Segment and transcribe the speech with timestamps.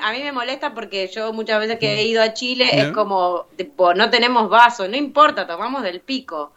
[0.00, 2.92] me, a mí me molesta porque yo muchas veces que he ido a Chile es
[2.92, 6.52] como, tipo, no tenemos vaso, no importa, tomamos del pico.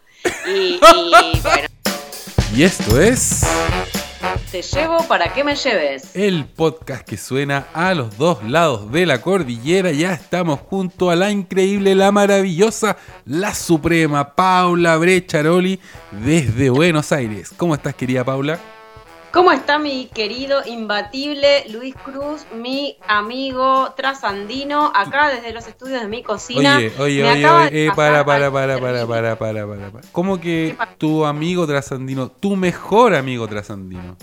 [0.48, 1.68] Y, y bueno,
[2.56, 3.46] Y esto es
[4.52, 6.16] te llevo para que me lleves.
[6.16, 9.92] el podcast que suena a los dos lados de la cordillera.
[9.92, 15.80] Ya estamos junto a la increíble, la maravillosa, la suprema Paula Brecharoli
[16.12, 17.52] desde Buenos Aires.
[17.56, 18.60] ¿Cómo estás, querida Paula?
[19.32, 26.08] ¿Cómo está mi querido, imbatible Luis Cruz, mi amigo trasandino, acá desde los estudios de
[26.08, 26.78] mi cocina?
[26.78, 30.08] Oye, oye, Me oye, oye, eh, para, para, para, para, para, para, para, para.
[30.12, 34.18] ¿Cómo que tu amigo trasandino, tu mejor amigo trasandino,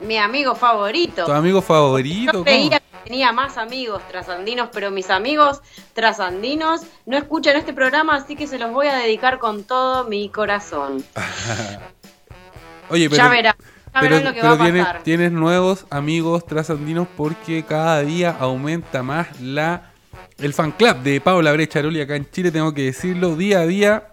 [0.00, 1.24] Mi amigo favorito.
[1.24, 2.32] tu amigo favorito?
[2.32, 5.62] Yo creía que tenía más amigos trasandinos, pero mis amigos
[5.94, 10.28] trasandinos no escuchan este programa, así que se los voy a dedicar con todo mi
[10.28, 11.02] corazón.
[12.90, 13.54] Oye, pero, ya verán,
[13.92, 15.02] ya pero, verán lo que pero va a tienes, pasar.
[15.02, 19.90] tienes nuevos amigos trasandinos porque cada día aumenta más la
[20.38, 24.04] el fan club de Paula Brecharoli acá en Chile, tengo que decirlo, día a día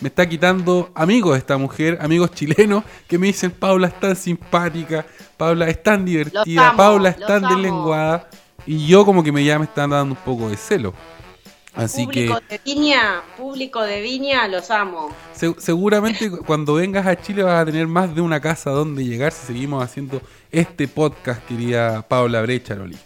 [0.00, 5.04] me está quitando amigos esta mujer, amigos chilenos, que me dicen, Paula es tan simpática,
[5.36, 7.54] Paula es tan divertida, amo, Paula es tan amo.
[7.54, 8.28] deslenguada,
[8.66, 10.94] y yo como que me ya me están dando un poco de celo.
[11.74, 15.10] Así público que de Viña, público de Viña, los amo.
[15.32, 19.32] se- seguramente cuando vengas a Chile vas a tener más de una casa donde llegar
[19.32, 20.20] si seguimos haciendo
[20.50, 22.98] este podcast, querida Paula Brecharoli.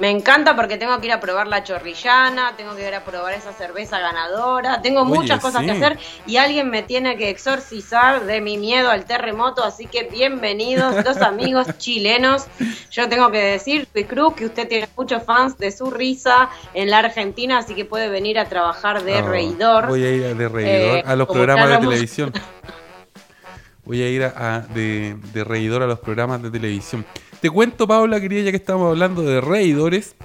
[0.00, 3.32] Me encanta porque tengo que ir a probar la chorrillana, tengo que ir a probar
[3.34, 5.66] esa cerveza ganadora, tengo Oye, muchas cosas sí.
[5.66, 10.02] que hacer y alguien me tiene que exorcizar de mi miedo al terremoto, así que
[10.04, 12.46] bienvenidos los amigos chilenos.
[12.90, 16.90] Yo tengo que decir, Luis Cruz, que usted tiene muchos fans de su risa en
[16.90, 19.86] la Argentina, así que puede venir a trabajar de Oh, reidor.
[19.86, 22.32] Voy a ir de reidor Eh, a los programas de televisión.
[23.84, 27.04] Voy a ir a, a- de, de reidor a los programas de televisión.
[27.44, 30.16] Te cuento, Paula, querida, ya que estamos hablando de reidores,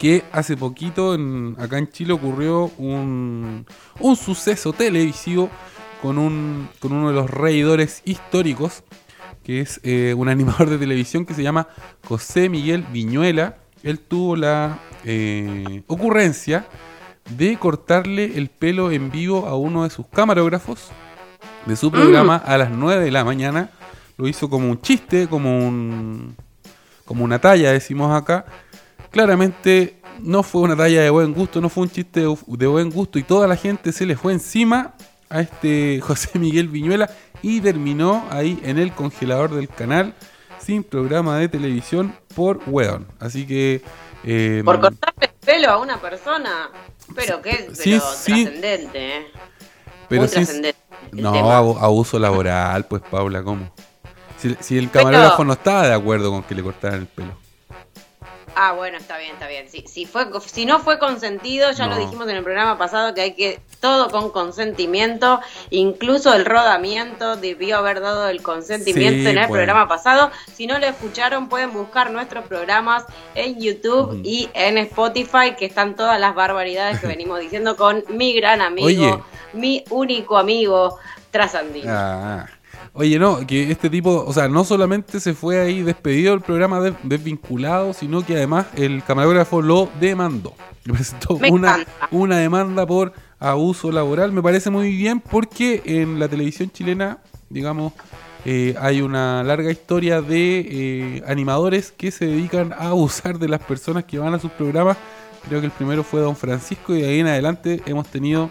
[0.00, 3.64] que hace poquito en- acá en Chile ocurrió un,
[4.00, 5.48] un suceso televisivo
[6.02, 8.82] con, un, con uno de los reidores históricos,
[9.44, 11.68] que es eh, un animador de televisión que se llama
[12.08, 13.58] José Miguel Viñuela.
[13.84, 16.66] Él tuvo la eh, ocurrencia
[17.38, 20.88] de cortarle el pelo en vivo a uno de sus camarógrafos
[21.66, 23.70] de su programa a las 9 de la mañana.
[24.16, 26.36] Lo hizo como un chiste, como un
[27.10, 28.44] como una talla, decimos acá.
[29.10, 33.18] Claramente no fue una talla de buen gusto, no fue un chiste de, buen gusto
[33.18, 34.94] y toda la gente se le fue encima
[35.28, 37.10] a este José Miguel Viñuela
[37.42, 40.14] y terminó ahí en el congelador del canal
[40.60, 43.08] sin programa de televisión por weón.
[43.18, 43.82] Así que
[44.22, 46.70] eh, Por cortarle el pelo a una persona,
[47.16, 48.44] pero que es Sí, pero sí.
[48.44, 49.26] trascendente, ¿eh?
[50.08, 50.78] pero Muy trascendente.
[51.10, 51.56] No, tema.
[51.58, 53.68] abuso laboral, pues Paula, ¿cómo?
[54.40, 57.32] Si, si el camarógrafo no estaba de acuerdo con que le cortaran el pelo.
[58.56, 59.68] Ah, bueno, está bien, está bien.
[59.70, 61.94] Si, si, fue, si no fue consentido, ya No.
[61.94, 65.40] lo dijimos en el programa pasado, que hay que todo con consentimiento,
[65.70, 69.52] incluso el rodamiento debió haber dado el consentimiento Sí, en el bueno.
[69.52, 70.30] programa pasado.
[70.52, 73.04] Si no lo escucharon, pueden buscar nuestros programas
[73.36, 78.34] en YouTube y en Spotify, que están todas las barbaridades que venimos diciendo con mi
[78.34, 79.22] gran amigo, Oye.
[79.52, 80.98] mi único amigo
[81.30, 81.86] trasandino.
[81.88, 82.46] Ah,
[82.92, 86.80] oye, no, que este tipo, o sea, no solamente se fue ahí despedido del programa
[86.80, 90.54] des- desvinculado, sino que además el camarógrafo lo demandó.
[90.84, 92.08] Le presentó Me una, encanta.
[92.10, 94.32] una demanda por abuso laboral.
[94.32, 97.18] Me parece muy bien porque en la televisión chilena,
[97.50, 97.92] digamos,
[98.46, 103.60] eh, hay una larga historia de eh, animadores que se dedican a abusar de las
[103.60, 104.96] personas que van a sus programas.
[105.46, 108.50] Creo que el primero fue Don Francisco y de ahí en adelante hemos tenido...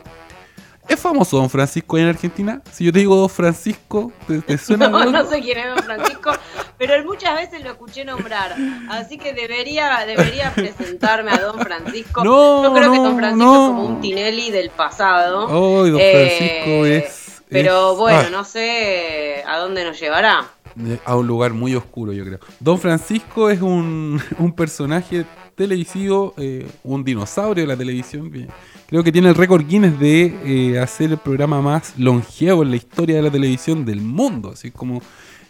[0.90, 2.62] ¿Es famoso Don Francisco en Argentina?
[2.72, 5.84] Si yo te digo Don Francisco, ¿te, te suena No, no sé quién es Don
[5.84, 6.32] Francisco,
[6.78, 8.56] pero muchas veces lo escuché nombrar.
[8.90, 12.24] Así que debería, debería presentarme a Don Francisco.
[12.24, 13.54] No, Yo creo que no, Don Francisco no.
[13.64, 15.48] es como un Tinelli del pasado.
[15.48, 17.26] Ay, Don Eh, Francisco es...
[17.52, 20.46] Pero es- bueno, ah, no sé a dónde nos llevará.
[20.76, 22.40] de- a un lugar muy oscuro, yo creo.
[22.60, 28.32] Don Francisco es un, un personaje televisivo, eh, un dinosaurio de la televisión.
[28.32, 28.48] que
[28.90, 30.36] Creo que tiene el récord Guinness de
[30.74, 34.50] eh, hacer el programa más longevo en la historia de la televisión del mundo.
[34.54, 35.02] Así como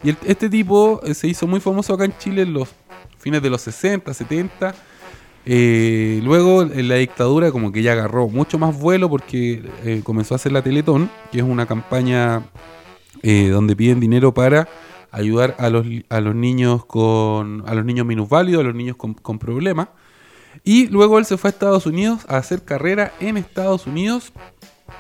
[0.04, 2.70] y el- este tipo eh, se hizo muy famoso acá en Chile en los
[3.18, 4.76] fines de los 60, 70.
[5.46, 9.64] Eh, luego en la dictadura como que ya agarró mucho más vuelo porque
[10.04, 12.44] comenzó a hacer la Teletón, que es una campaña
[13.24, 14.68] donde piden dinero para
[15.12, 19.40] ayudar a los, a los niños con a los niños minusválidos, a los niños con
[19.40, 19.88] problemas.
[20.64, 24.34] Y luego él se fue a Estados Unidos a hacer carrera en Estados Unidos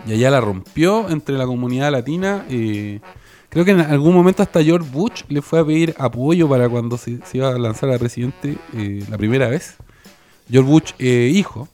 [0.06, 2.46] y allá la rompió entre la comunidad latina.
[2.50, 3.00] eh,
[3.50, 6.98] creo que en algún momento hasta George Bush le fue a pedir apoyo para cuando
[6.98, 9.76] se, iba a lanzar a presidente eh, la primera vez.
[10.50, 11.68] George Bush eh, hijo.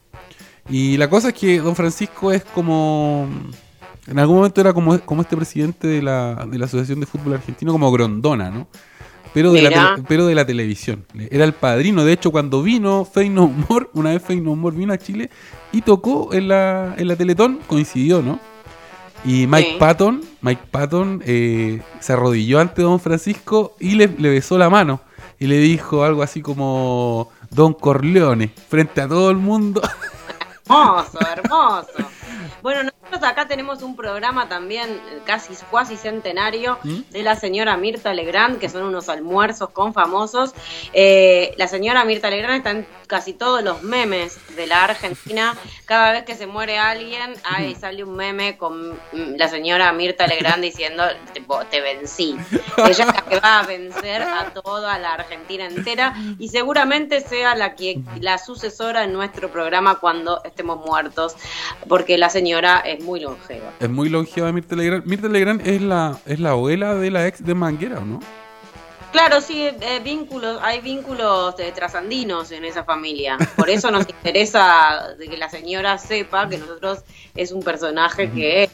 [0.69, 3.27] Y la cosa es que don Francisco es como...
[4.07, 7.33] En algún momento era como, como este presidente de la, de la Asociación de Fútbol
[7.33, 8.67] Argentino, como Grondona, ¿no?
[9.35, 9.95] Pero de, la Mira.
[10.07, 11.05] pero de la televisión.
[11.29, 12.03] Era el padrino.
[12.05, 15.29] De hecho, cuando vino Fey No More, una vez Fey No More vino a Chile
[15.73, 18.39] y tocó en la, en la Teletón, coincidió, ¿no?
[19.25, 19.75] Y Mike Sí.
[19.77, 25.01] Patton, Mike Patton eh, se arrodilló ante Don Francisco y le, le besó la mano.
[25.37, 29.81] Y le dijo algo así como Don Corleone, frente a todo el mundo.
[30.65, 31.89] Hermoso, hermoso.
[32.61, 37.01] Bueno, nosotros acá tenemos un programa también eh, casi cuasi centenario ¿Mm?
[37.11, 40.53] de la señora Mirta Legrand, que son unos almuerzos con famosos.
[40.91, 45.55] Eh, la señora Mirta Legrand está en casi todos los memes de la Argentina.
[45.85, 50.25] Cada vez que se muere alguien, ahí sale un meme con mm, la señora Mirta
[50.25, 51.03] Legrand diciendo,
[51.69, 52.35] te vencí.
[52.77, 57.55] Ella es la que va a vencer a toda la Argentina entera y seguramente sea
[57.55, 61.35] la que la sucesora en nuestro programa cuando estemos muertos,
[61.87, 63.73] porque la señora es muy longeva.
[63.79, 65.05] Es muy longeva Mirta Legrand.
[65.05, 68.19] Mirta Legrand es la, es la abuela de la ex de Manguera, ¿o no?
[69.11, 73.37] Claro, sí, eh, vínculos, hay vínculos eh, trasandinos en esa familia.
[73.55, 76.99] Por eso nos interesa de que la señora sepa que nosotros
[77.33, 78.69] es un personaje que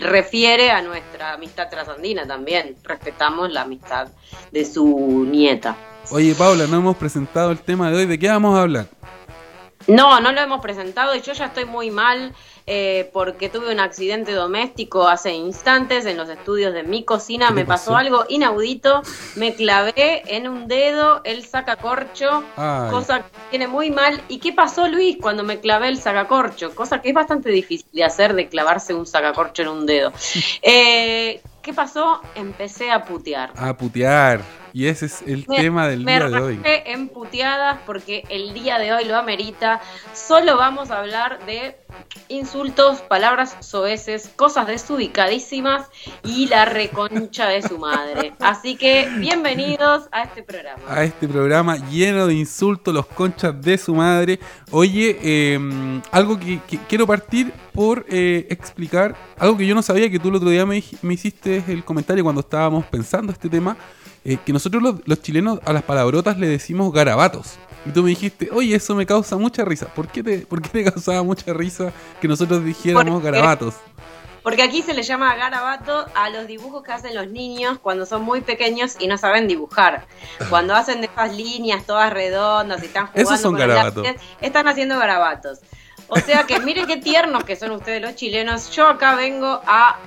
[0.00, 2.74] refiere a nuestra amistad trasandina también.
[2.82, 4.08] Respetamos la amistad
[4.50, 5.76] de su nieta.
[6.10, 8.06] Oye, Paula, no hemos presentado el tema de hoy.
[8.06, 8.86] ¿De qué vamos a hablar?
[9.86, 12.34] No, no lo hemos presentado y yo ya estoy muy mal
[12.66, 17.46] eh, porque tuve un accidente doméstico hace instantes en los estudios de mi cocina.
[17.48, 17.96] ¿Qué te Me pasó, pasó?
[17.96, 19.02] algo inaudito.
[19.36, 22.90] Me clavé en un dedo el sacacorcho, Ay.
[22.90, 24.20] cosa que tiene muy mal.
[24.28, 26.74] ¿Y qué pasó, Luis, cuando me clavé el sacacorcho?
[26.74, 30.12] Cosa que es bastante difícil de hacer, de clavarse un sacacorcho en un dedo.
[30.62, 32.20] Eh, ¿Qué pasó?
[32.34, 33.52] Empecé a putear.
[33.56, 34.40] A putear.
[34.76, 36.56] Y ese es el Me- tema del me día de hoy.
[36.58, 39.80] rajé en puteadas porque el día de hoy lo amerita.
[40.12, 41.78] Solo vamos a hablar de
[42.28, 45.86] insultos, palabras soeces, cosas desubicadísimas
[46.22, 48.34] y la reconcha de su madre.
[48.40, 50.82] Así que bienvenidos a este programa.
[50.86, 54.38] a este programa lleno de insultos, los conchas de su madre.
[54.72, 60.10] Oye, eh, algo que, que quiero partir por eh, explicar, algo que yo no sabía,
[60.10, 63.74] que tú el otro día me, me hiciste el comentario cuando estábamos pensando este tema,
[64.26, 67.54] eh, que nosotros los, los chilenos a las palabrotas le decimos garabatos.
[67.86, 69.86] Y tú me dijiste, oye, eso me causa mucha risa.
[69.86, 73.74] ¿Por qué te, por qué te causaba mucha risa que nosotros dijéramos Porque- garabatos?
[74.42, 78.22] Porque aquí se le llama garabato a los dibujos que hacen los niños cuando son
[78.22, 80.06] muy pequeños y no saben dibujar.
[80.50, 84.04] Cuando hacen de esas líneas todas redondas y están jugando Esos son con garabatos.
[84.04, 85.58] lápiz, están haciendo garabatos.
[86.08, 88.70] O sea que miren qué tiernos que son ustedes los chilenos.
[88.70, 89.98] Yo acá vengo a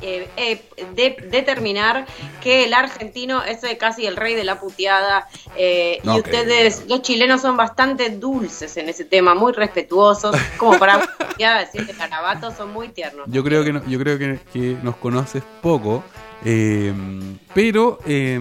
[0.00, 2.06] eh, eh, eh, de- determinar
[2.42, 6.86] que el argentino es eh, casi el rey de la puteada eh, No y ustedes,
[6.88, 11.92] los chilenos, son bastante dulces en ese tema, muy respetuosos, como para puteada decir que
[11.92, 13.26] garabatos son muy tiernos.
[13.30, 16.02] Yo creo que no- yo creo que, que nos conoces poco,
[16.44, 16.92] eh,
[17.54, 18.38] pero eh,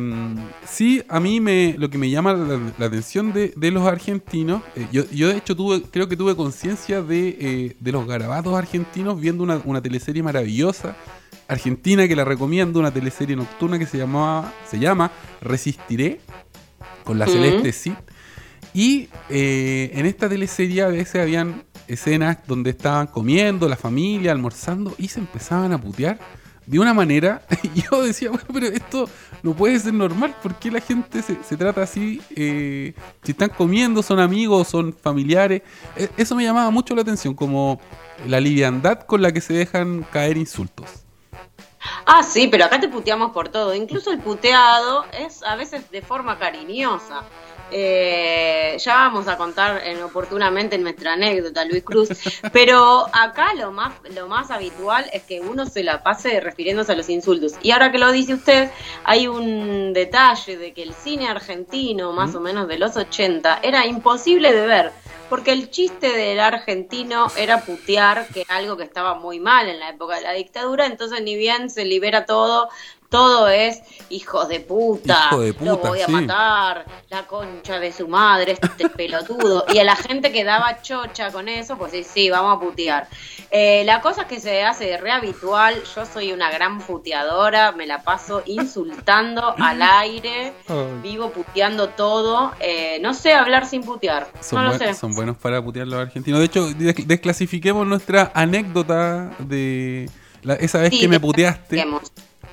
[0.67, 4.61] sí a mí me lo que me llama la, la atención de, de los argentinos,
[4.75, 8.53] eh, yo, yo de hecho tuve creo que tuve conciencia de, eh, de los garabatos
[8.53, 10.95] argentinos viendo una, una teleserie maravillosa
[11.47, 15.11] argentina que la recomiendo, una teleserie nocturna que se llamaba se llama
[15.41, 16.19] Resistiré
[17.03, 17.25] con la.
[17.25, 17.93] Celeste Cid.
[18.73, 25.07] Y en esta teleserie a veces habían escenas donde estaban comiendo, la familia, almorzando, y
[25.07, 26.19] se empezaban a putear
[26.67, 27.41] de una manera.
[27.91, 29.09] Yo decía, bueno, pero esto
[29.41, 30.35] no puede ser normal.
[30.43, 32.21] ¿Por qué la gente se, se trata así?
[32.35, 32.93] eh,
[33.23, 35.63] si están comiendo, son amigos, son familiares.
[35.95, 37.79] E- Eso me llamaba mucho la atención, como
[38.27, 41.03] la liviandad con la que se dejan caer insultos.
[42.05, 43.73] Ah, sí, pero acá te puteamos por todo.
[43.73, 47.23] Incluso el puteado es a veces de forma cariñosa.
[47.71, 52.09] Eh, ya vamos a contar en, oportunamente nuestra anécdota, Luis Cruz.
[52.53, 56.95] Pero acá lo más, lo más habitual es que uno se la pase refiriéndose a
[56.95, 57.53] los insultos.
[57.61, 58.71] Y ahora que lo dice usted,
[59.03, 63.85] hay un detalle de que el cine argentino, más o menos de los 80, era
[63.85, 64.91] imposible de ver.
[65.29, 69.77] Porque el chiste del argentino era putear, que era algo que estaba muy mal en
[69.77, 72.69] la época de la dictadura, entonces ni bien se libera todo,
[73.09, 76.11] todo es hijos de puta, Hijo de lo voy a sí.
[76.11, 79.65] matar, la concha de su madre, este pelotudo.
[79.73, 83.07] Y a la gente que daba chocha con eso, pues sí, sí, vamos a putear.
[83.51, 87.87] Eh, la cosa es que se hace re habitual, yo soy una gran puteadora, me
[87.87, 90.53] la paso insultando al aire,
[91.01, 94.93] vivo puteando todo, eh, no sé hablar sin putear, Son, no lo sé.
[94.93, 96.39] son buenos para putear los argentinos.
[96.39, 100.09] De hecho, des- desclasifiquemos nuestra anécdota de
[100.43, 101.85] la- esa vez Sí, que me te- puteaste.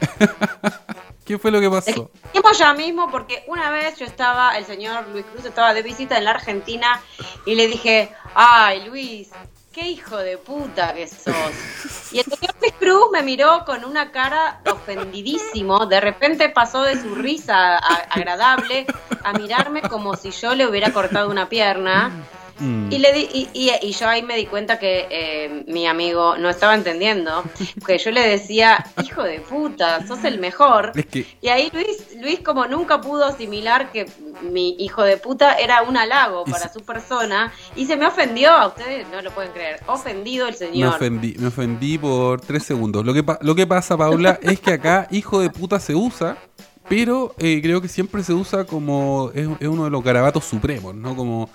[1.24, 2.10] ¿Qué fue lo que pasó?
[2.32, 6.18] Dijimos ya mismo porque una vez yo estaba, el señor Luis Cruz estaba de visita
[6.18, 7.00] en la Argentina
[7.46, 9.30] y le dije, ay Luis,
[9.72, 12.12] qué hijo de puta que sos.
[12.12, 17.00] Y el señor Luis Cruz me miró con una cara ofendidísimo, de repente pasó de
[17.00, 18.86] su risa agradable
[19.22, 22.12] a mirarme como si yo le hubiera cortado una pierna.
[22.58, 22.92] Mm.
[22.92, 26.74] Y, le di, y, yo ahí me di cuenta que eh, mi amigo no estaba
[26.74, 27.42] entendiendo,
[27.86, 30.92] que yo le decía, hijo de puta, sos el mejor.
[31.40, 34.06] Y ahí Luis, Luis como nunca pudo asimilar que
[34.42, 38.68] mi hijo de puta era un halago para su persona y se me ofendió, a
[38.68, 40.90] ustedes no lo pueden creer, ofendido el señor.
[40.90, 43.04] Me ofendí, me ofendí por tres segundos.
[43.04, 46.36] Lo que, lo que pasa, Paula, es que acá hijo de puta se usa
[46.86, 50.94] pero eh, creo que siempre se usa como es, es, uno de los garabatos supremos,
[50.94, 51.16] ¿no?
[51.16, 51.48] Como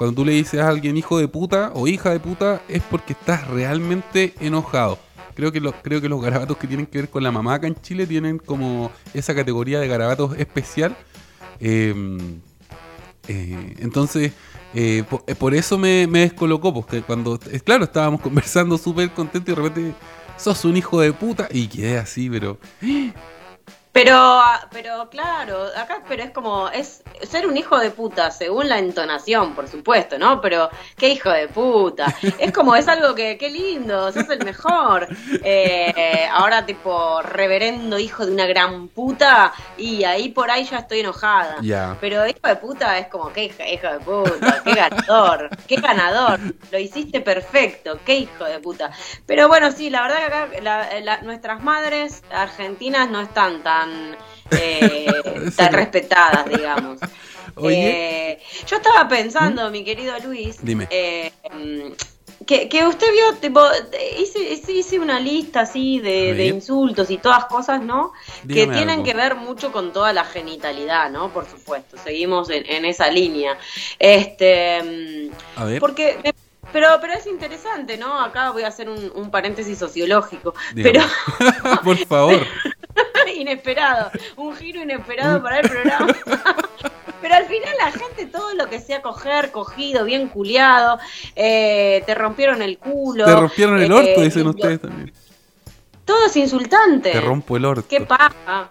[0.00, 3.12] cuando tú le dices a alguien hijo de puta o hija de puta, es porque
[3.12, 4.98] estás realmente enojado.
[5.34, 7.74] Creo que, creo que los garabatos que tienen que ver con la mamá acá en
[7.82, 10.96] Chile tienen como esa categoría de garabatos especial.
[11.60, 12.40] Em,
[13.28, 14.32] eh, entonces,
[14.72, 19.54] eh, eh, por, eso me, me, descolocó, porque cuando, claro, estábamos conversando súper contentos y
[19.54, 19.94] de repente,
[20.38, 22.56] sos un hijo de puta, y quedé así, pero...
[24.02, 24.40] Pero,
[24.70, 29.54] pero claro, acá pero es como, es ser un hijo de puta, según la entonación,
[29.54, 30.40] por supuesto, ¿no?
[30.40, 32.06] Pero, qué hijo de puta.
[32.38, 35.06] Es como, es algo que, qué lindo, sos el mejor.
[35.44, 41.00] Eh, ahora, tipo, reverendo hijo de una gran puta, y ahí por ahí ya estoy
[41.00, 41.56] enojada.
[42.00, 46.40] Pero hijo de puta es como, qué hijo, de puta, qué ganador, qué ganador.
[46.72, 48.92] Lo hiciste perfecto, qué hijo de puta.
[49.26, 53.89] Pero bueno, sí, la verdad que acá nuestras madres argentinas no están tan
[54.50, 55.06] eh,
[55.56, 56.98] tan, respetadas, digamos.
[57.62, 59.72] Eh, yo estaba pensando, ¿Mm?
[59.72, 60.58] mi querido Luis,
[60.90, 61.32] eh,
[62.46, 63.60] que, usted vio, tipo,
[64.18, 68.12] hice, hice una lista así de, insultos y todas cosas, ¿no?
[68.48, 71.32] que tienen que ver mucho con toda la genitalidad, ¿no?
[71.32, 73.58] Por supuesto, seguimos en, esa línea.
[73.98, 75.80] Este, A ver.
[75.80, 76.18] Porque
[76.72, 78.20] pero, pero es interesante, ¿no?
[78.20, 80.54] Acá voy a hacer un, paréntesis sociológico.
[80.74, 81.02] Pero.
[81.84, 82.46] Por favor.
[83.36, 84.10] inesperado.
[84.36, 86.14] Un giro inesperado para el programa.
[87.22, 90.98] Pero al final la gente, todo lo que sea coger, cogido, bien culiado,
[91.36, 93.26] eh, te rompieron el culo.
[93.26, 95.12] Te rompieron el orto, eh, dicen ustedes también.
[96.06, 97.12] Todo es insultante.
[97.12, 97.86] Te rompo el orto.
[97.86, 98.70] ¿Qué pasa?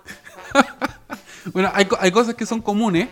[1.53, 3.10] bueno, hay, hay cosas que son comunes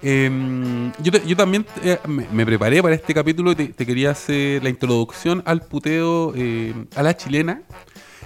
[0.00, 4.68] Em, yo, yo, también eh, me, preparé para este capítulo y te, quería hacer la
[4.68, 7.62] introducción al puteo eh, a la chilena.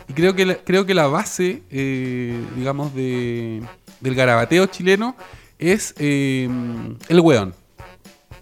[0.08, 3.62] Y creo que la, creo que la base, eh, digamos, de,
[4.00, 5.16] del garabateo chileno
[5.58, 7.54] es em, el weón.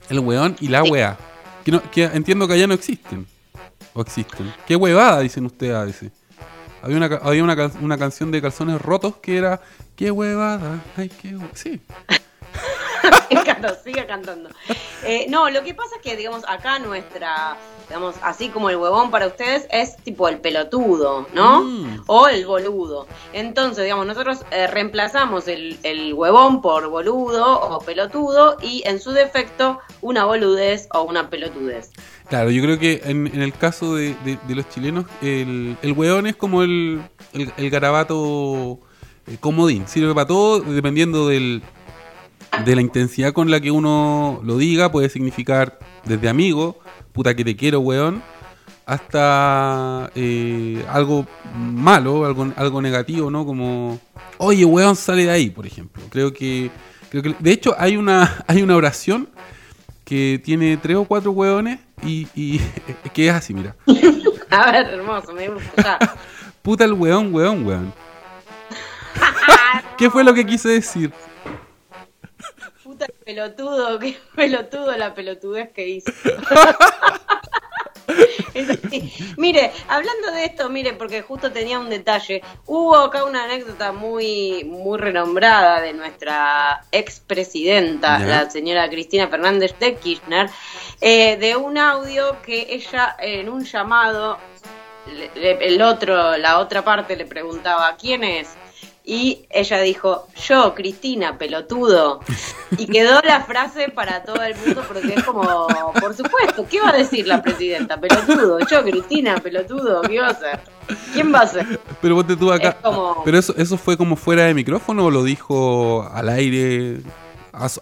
[0.08, 1.16] El weón y la wea.
[1.92, 3.26] Que, entiendo que allá no existen.
[3.92, 4.52] O existen.
[4.66, 6.10] Qué huevada, dicen ustedes a veces.
[6.82, 9.60] Había una, había una, una canción de calzones rotos que era
[10.00, 10.82] Qué huevada.
[10.96, 11.78] Ay, qué Sí.
[13.85, 14.50] sigue cantando.
[15.04, 17.57] Eh, no, lo que pasa es que, digamos, acá nuestra,
[17.88, 21.62] digamos, así como el huevón para ustedes es tipo el pelotudo, ¿no?
[21.62, 22.04] Mm.
[22.07, 23.07] O el boludo.
[23.33, 25.78] Entonces, digamos, nosotros eh, reemplazamos el,
[26.14, 31.90] huevón por boludo o pelotudo y en su defecto una boludez o una pelotudez.
[32.28, 34.14] Claro, yo creo que en, el caso de,
[34.49, 37.02] los chilenos, el, el huevón es como el,
[37.33, 38.78] el garabato
[39.30, 39.87] eh, comodín.
[39.87, 41.62] Sirve para todo, dependiendo del,
[42.64, 46.78] de la intensidad con la que uno lo diga, puede significar desde amigo,
[47.12, 48.23] puta que te quiero, weón,
[48.87, 53.47] hasta eh, algo malo, algo, algo negativo, ¿no?
[53.47, 54.00] Como,
[54.38, 56.02] oye, weón, sale de ahí, por ejemplo.
[56.11, 56.71] Creo que,
[57.09, 59.28] creo que de hecho, hay una, hay una oración
[60.04, 62.61] que tiene tres o cuatro weones y, y
[63.14, 63.76] que es así, mira.
[64.50, 65.99] A ver, hermoso, me gusta.
[66.62, 67.95] Puta el weón, weón, weón.
[69.97, 71.12] ¿Qué fue lo que quise decir?
[73.25, 76.12] Pelotudo, qué pelotudo la pelotudez que hizo.
[79.37, 82.42] Mire, hablando de esto, mire, porque justo tenía un detalle.
[82.66, 89.95] Hubo acá una anécdota muy, muy renombrada de nuestra expresidenta, la señora Cristina Fernández de
[89.95, 90.50] Kirchner,
[91.00, 94.38] eh, de un audio que ella en un llamado,
[95.35, 98.57] el otro, la otra parte le preguntaba, ¿quién es?
[99.11, 102.21] Y ella dijo, yo, Cristina, pelotudo.
[102.79, 105.67] Y quedó la frase para todo el mundo porque es como,
[106.00, 108.00] por supuesto, ¿qué va a decir la presidenta?
[108.00, 110.61] Pelotudo, yo, Cristina, pelotudo, ¿qué va a hacer?
[111.12, 111.81] ¿Quién va a ser?
[112.00, 112.76] Pero ponte tú acá.
[113.25, 117.00] Pero eso, eso fue como fuera de micrófono o lo dijo al aire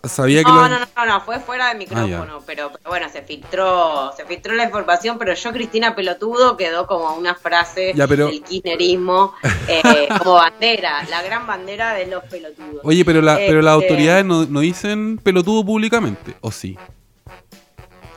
[0.04, 3.22] sabía que No, lo- no, no, no, fue fuera de micrófono, pero, pero bueno, se
[3.22, 8.26] filtró, se filtró la información, pero yo, Cristina Pelotudo, quedó como una frase Ya, pero-
[8.26, 9.34] del kirchnerismo
[9.68, 12.80] eh, como bandera, la gran bandera de los pelotudos.
[12.84, 16.76] Oye, pero, la, pero las Este, autoridades no, no dicen pelotudo públicamente, ¿o sí?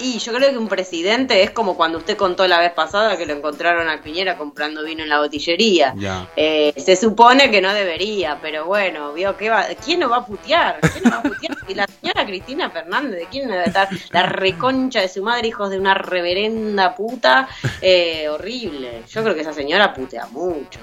[0.02, 3.26] Y yo creo que un presidente es como cuando usted contó la vez pasada que
[3.28, 5.94] lo encontraron a Piñera comprando vino en la botillería.
[6.36, 10.26] Eh, se supone que no debería, pero bueno, vio que va, ¿quién no va a
[10.26, 10.80] putear?
[10.82, 11.58] ¿Quién no va a putear?
[11.68, 13.90] Y la señora Cristina Fernández, ¿de quién debe estar?
[14.10, 17.48] La reconcha de su madre, hijos de una reverenda puta,
[17.82, 19.04] eh, horrible.
[19.08, 20.80] Yo creo que esa señora putea mucho,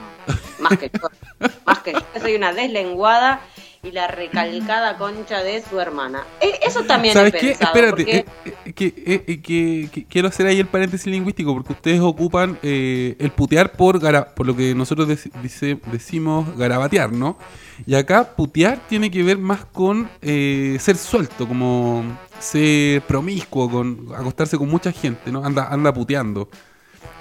[0.61, 3.41] más que yo, más que yo, soy una deslenguada
[3.83, 6.25] y la recalcada concha de su hermana.
[6.41, 7.47] Eh, eso también ¿Sabes he qué?
[7.49, 7.67] pensado.
[7.75, 11.73] Espérate, porque- eh, eh, que, eh, que- que quiero hacer ahí el paréntesis lingüístico porque
[11.75, 15.09] ustedes ocupan eh, el putear por gara- por lo que nosotros
[15.43, 17.39] dice- decimos garabatear, ¿no?
[17.87, 22.03] Y acá putear tiene que ver más con eh, ser suelto, como
[22.41, 25.45] ser promiscuo, con acostarse con mucha gente, ¿no?
[25.45, 26.49] Anda, anda puteando.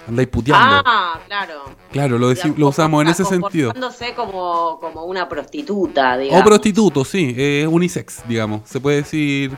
[0.07, 0.81] Andáis puteando.
[0.85, 1.63] Ah, claro.
[1.91, 3.73] claro, lo, deci- lo usamos en ese sentido.
[4.15, 6.41] Como, como una prostituta, digamos.
[6.41, 8.61] O prostituto, sí, es unisex, digamos.
[8.65, 9.57] Se puede decir.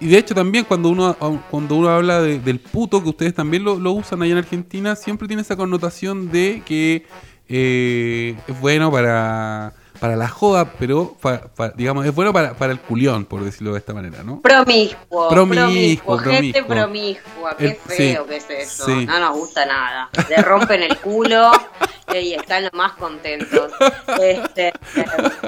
[0.00, 1.14] Y de hecho también cuando uno
[1.50, 4.96] cuando uno habla de- del puto, que ustedes también lo, lo usan allá en Argentina,
[4.96, 7.04] siempre tiene esa connotación de que
[7.48, 12.80] eh, es bueno para, para la joda, pero pa- digamos, es bueno para, para el
[12.80, 14.40] culión, por decirlo de esta manera, ¿no?
[14.40, 19.06] Promiscuo, Promiscuo, promiscuo, gente promiscua, qué El- feo sí, que es eso, sí.
[19.06, 21.50] no nos gusta nada, le rompen el culo
[22.14, 23.72] y están los más contentos.
[24.20, 24.72] Este,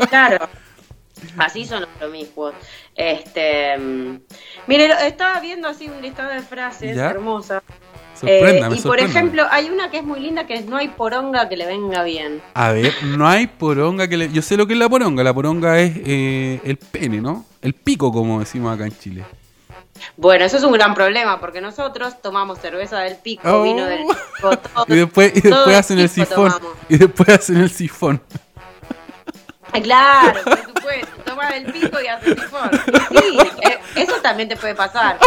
[0.08, 0.48] claro,
[1.38, 2.54] así son los promiscuos.
[2.94, 4.20] Este, mm,
[4.66, 7.10] mire, estaba viendo así un listado de frases ¿Ya?
[7.10, 7.62] hermosas.
[8.22, 11.48] Eh, y por ejemplo, hay una que es muy linda que es no hay poronga
[11.48, 12.40] que le venga bien.
[12.54, 14.32] A ver, no hay poronga que le...
[14.32, 15.22] Yo sé lo que es la poronga.
[15.24, 17.44] La poronga es eh, el pene, ¿no?
[17.62, 19.24] El pico, como decimos acá en Chile.
[20.16, 23.62] Bueno, eso es un gran problema porque nosotros tomamos cerveza del pico, Oh.
[23.62, 26.52] vino del pico, todo, Y después, y después hacen el sifón.
[26.52, 26.76] tomamos.
[26.88, 28.20] Y después hacen el sifón.
[29.82, 32.70] Claro, por supuesto, tomas el pico y haces sifón.
[33.10, 33.38] Sí,
[34.36, 35.18] también te puede pasar.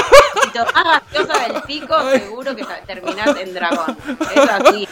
[0.43, 3.97] Si tomás gaseosa del pico, seguro que terminás en dragón.
[4.35, 4.87] Es así.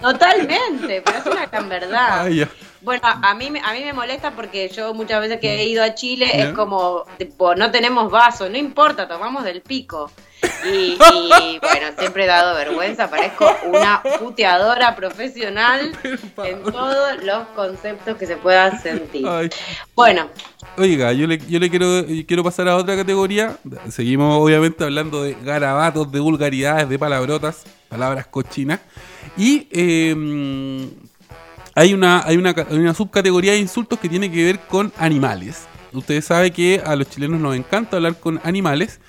[0.00, 2.20] Totalmente, pero es una gran verdad.
[2.20, 2.48] Ay.
[2.82, 5.82] Bueno, a mí, me- a mí me molesta porque yo muchas veces que he ido
[5.84, 10.10] a Chile es como, tipo, no tenemos vaso, no importa, tomamos del pico.
[10.66, 10.98] Y, y,
[11.62, 15.92] bueno, siempre he dado vergüenza, parezco una puteadora profesional
[16.44, 19.26] en todos los conceptos que se puedan sentir.
[19.28, 19.48] Ay.
[19.94, 20.28] Bueno,
[20.78, 21.86] Oiga, yo le, yo le quiero,
[22.26, 23.58] quiero pasar a otra categoría.
[23.90, 28.80] Seguimos obviamente hablando de garabatos, de vulgaridades, de palabrotas, palabras cochinas.
[29.36, 30.88] Y eh,
[31.74, 35.66] hay, una, hay, una, hay una subcategoría de insultos que tiene que ver con animales.
[35.92, 39.00] Ustedes saben que a los chilenos nos encanta hablar con animales.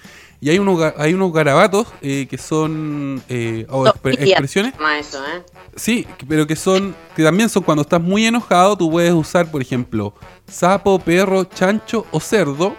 [0.42, 5.42] Y hay unos, hay unos garabatos eh, que son eh, o expre- expresiones eso, ¿eh?
[5.78, 9.62] Sí, pero que son, que también son cuando estás muy enojado, tú puedes usar, por
[9.62, 10.14] ejemplo,
[10.46, 12.76] sapo, perro, chancho o cerdo.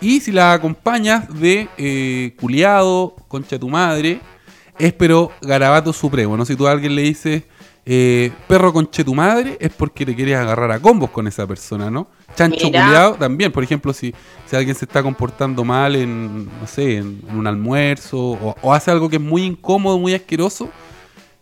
[0.00, 4.18] Y si la acompañas de eh, culiado, concha de tu madre,
[4.78, 6.44] es pero garabato supremo, ¿no?
[6.44, 7.42] Si tú a alguien le dices
[7.84, 11.46] eh, perro concha de tu madre, es porque te quieres agarrar a combos con esa
[11.46, 12.08] persona, ¿no?
[12.36, 12.84] Chancho Mira.
[12.84, 14.14] culiado también, por ejemplo, si,
[14.46, 18.72] si alguien se está comportando mal en, no sé, en, en un almuerzo o, o
[18.72, 20.70] hace algo que es muy incómodo, muy asqueroso,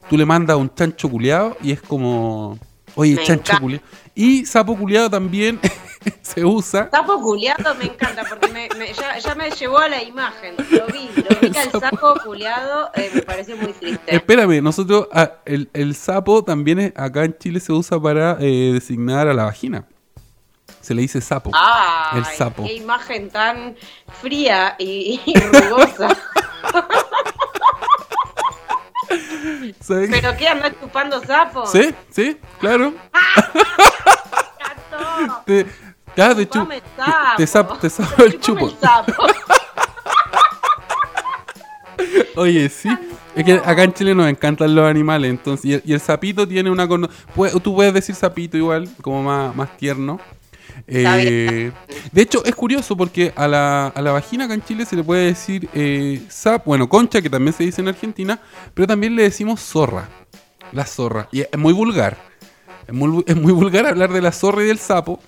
[0.09, 2.59] tú le mandas un chancho culiado y es como,
[2.95, 3.61] oye, Me chancho encanta.
[3.61, 3.85] culiado.
[4.15, 5.61] Y sapo culiado también
[6.23, 6.89] se usa.
[6.91, 10.55] Sapo culiado me encanta porque me, me- ya, ya me llevó a la imagen.
[10.71, 14.15] Lo vi, lo vi que el sapo culiado eh, me pareció muy triste.
[14.15, 18.71] Espérame, nosotros, ah, el, el sapo también es- acá en Chile se usa para eh,
[18.75, 19.85] designar a la vagina.
[20.81, 21.51] Se le dice sapo.
[21.53, 22.65] Ay, el sapo.
[22.65, 23.77] qué imagen tan
[24.21, 26.09] fría y, y rugosa.
[29.89, 30.49] ¿Pero qué?
[30.49, 31.67] ¿Andás chupando sapo?
[31.67, 32.95] Sí, sí, claro.
[34.59, 35.67] Gato, Te,
[36.15, 36.83] claro, te, chu- chupame el
[37.37, 37.77] te, sapo.
[37.79, 38.73] te, sap- te sapo el chupo.
[42.37, 42.89] Oye, sí.
[43.35, 45.65] Es que acá en Chile nos encantan los animales, entonces.
[45.67, 46.89] Y el, y el sapito tiene una.
[47.35, 50.19] puede- Tú puedes decir sapito igual, como más, más tierno.
[50.87, 51.71] Eh,
[52.11, 55.05] de hecho, es curioso porque a la, a la vagina acá en Chile se le
[55.05, 58.41] puede decir eh, sap, bueno, concha, que también se dice en Argentina,
[58.73, 60.09] pero también le decimos zorra.
[60.73, 61.29] La zorra.
[61.33, 62.17] Y es muy vulgar.
[62.87, 65.21] Es muy, es muy vulgar hablar de la zorra y del sapo.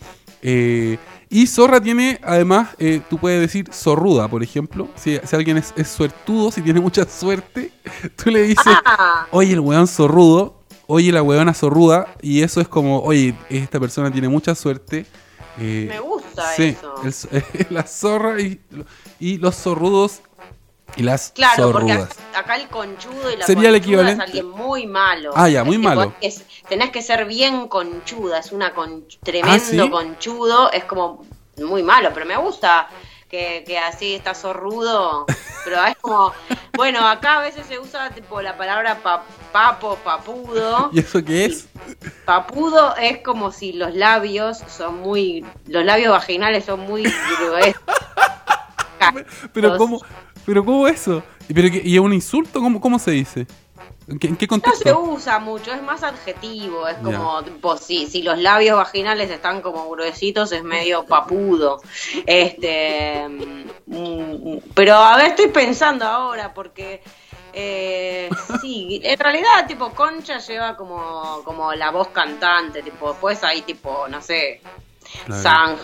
[0.42, 0.98] Eh,
[1.30, 4.88] y zorra tiene, además, eh, tú puedes decir zorruda, por ejemplo.
[4.96, 7.72] Si, si alguien es, es suertudo, si tiene mucha suerte,
[8.22, 12.06] tú le dices, Ah, oye, el weón zorrudo, oye, la weona zorruda.
[12.20, 15.06] Y eso es como, oye, esta persona tiene mucha suerte.
[15.58, 16.42] eh, me gusta.
[16.56, 16.76] Sí,
[17.06, 17.28] eso.
[17.32, 18.60] el- la zorra y,
[19.20, 20.20] y los zorrudos
[20.96, 22.10] y las Claro, porque zorrudas.
[22.30, 24.22] acá, acá el conchudo y la Sería el equivalente.
[24.22, 25.32] es alguien muy malo.
[25.34, 26.12] Ah, ya, muy malo.
[26.20, 29.52] es- tenés que ser bien conchuda, es una con, tremendo
[29.82, 29.90] ¿Ah, sí?
[29.90, 31.24] conchudo, es como
[31.58, 32.88] muy malo, pero me gusta
[33.28, 35.24] que, que así está zorrudo,
[35.64, 36.32] pero es como,
[36.74, 40.90] bueno, acá a veces se usa tipo la palabra pa- papo, papudo.
[40.92, 41.66] ¿Y eso qué es?
[42.26, 47.02] Papudo es como si los labios son muy, los labios vaginales son muy
[47.40, 47.80] gruesos.
[49.52, 50.00] Pero cómo,
[50.46, 51.22] pero cómo eso?
[51.48, 52.60] ¿Y, pero qué- ¿Y es un insulto?
[52.60, 53.46] ¿Cómo, cómo se dice?
[54.08, 55.00] ¿En qué, en qué No se contexto?
[55.00, 59.88] usa mucho, es más adjetivo, es como, tipo, si, si los labios vaginales están como
[59.90, 61.80] gruesitos, es medio papudo.
[62.26, 63.28] Este,
[63.86, 67.00] mm, pero a ver, estoy pensando ahora, porque
[67.52, 68.28] eh,
[68.60, 74.08] sí, en realidad, tipo, Concha lleva como, como la voz cantante, tipo, después hay tipo,
[74.08, 74.60] no sé,
[75.26, 75.42] Claro.
[75.42, 75.76] Sang,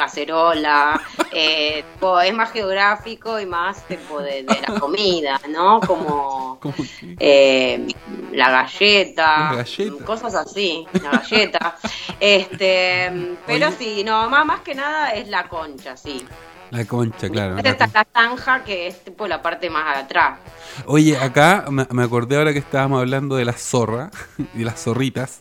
[0.00, 0.98] cacerola,
[1.32, 1.84] eh,
[2.24, 5.78] es más geográfico y más tipo de, de la comida, ¿no?
[5.80, 6.58] Como
[7.18, 7.86] eh,
[8.32, 10.04] la galleta, La galleta.
[10.06, 11.76] cosas así, la galleta.
[12.18, 13.76] este, pero Oye.
[13.78, 16.24] sí, no, más, más que nada es la concha, sí.
[16.70, 17.56] La concha, claro.
[17.56, 20.38] La está la zanja, que es tipo la parte más atrás.
[20.86, 24.10] Oye, acá me, me acordé ahora que estábamos hablando de la zorra
[24.54, 25.40] y las zorritas.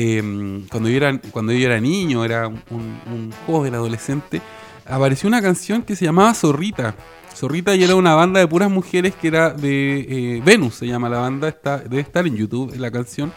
[0.00, 4.40] Eh, cuando, yo era, cuando yo era niño, era un, joven adolescente,
[4.86, 6.94] apareció una canción que se llamaba Zorrita.
[7.34, 11.08] Zorrita y era una banda de puras mujeres que era de eh, Venus, se llama
[11.08, 13.32] la banda, está, debe estar en YouTube la canción.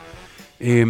[0.59, 0.85] Eh,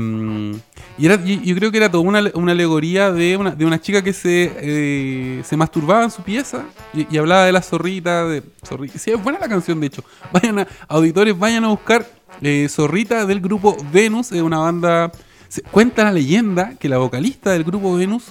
[0.98, 4.02] y era, yo creo que era toda una, una alegoría de una, de una chica
[4.04, 8.26] que se, eh, se masturbaba en su pieza y, hablaba de la zorrita.
[8.28, 10.04] De, zorri- Sí, es buena la canción, de hecho.
[10.34, 12.06] Vayan a, auditores, vayan a buscar
[12.42, 15.12] eh, Zorrita del grupo Venus, es una banda.
[15.52, 18.24] Se- cuenta la leyenda que la vocalista del grupo Venus,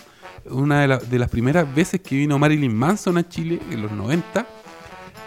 [0.47, 3.93] una de, la- de las primeras veces que vino Marilyn Manson a Chile en los
[3.93, 4.47] 90,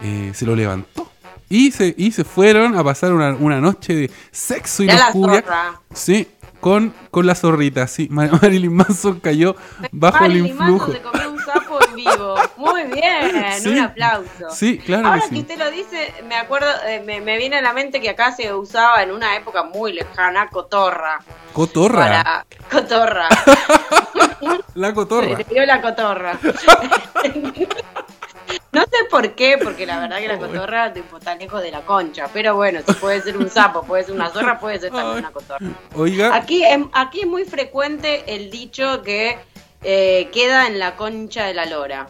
[0.01, 1.10] eh, se lo levantó.
[1.49, 5.79] Y se, y se fueron a pasar una, una noche de sexo y zorra.
[5.93, 6.27] Sí,
[6.60, 8.08] con, con la zorrita, sí.
[8.10, 9.56] Mar- Marilyn Manson cayó
[9.91, 10.91] bajo el Marilyn Manson influjo.
[10.93, 12.36] se comió sapo en vivo.
[12.58, 13.69] Muy bien, Sí.
[13.69, 14.49] un aplauso.
[14.51, 15.39] Sí, claro Ahora que sí.
[15.39, 18.53] usted lo dice, me acuerdo, eh, me, me viene a la mente que acá se
[18.53, 21.19] usaba en una época muy lejana cotorra.
[21.53, 22.06] Cotorra.
[22.23, 23.27] Para cotorra.
[24.75, 25.27] La cotorra.
[25.29, 26.38] Se le dio la cotorra.
[28.71, 31.82] No sé por qué, porque la verdad que la cotorra tipo, está lejos de la
[31.82, 32.27] concha.
[32.34, 35.32] Pero bueno, si puede ser un sapo, puede ser una zorra, puede ser también una
[35.32, 35.65] cotorra.
[35.95, 39.38] Oiga, Aquí es, aquí es muy frecuente el dicho que
[39.84, 42.08] eh, queda en la concha de la lora.